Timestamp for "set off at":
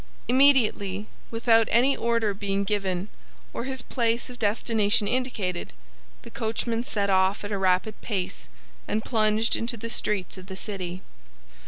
6.83-7.51